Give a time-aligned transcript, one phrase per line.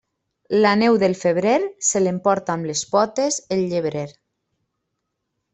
[0.63, 1.53] La neu del febrer,
[1.89, 4.07] se l'emporta amb les potes el llebrer.